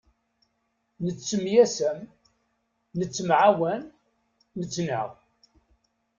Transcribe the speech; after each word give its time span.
Nettemyasam, 1.03 1.99
nettemɛawan, 2.97 3.81
nettnaɣ. 4.59 5.09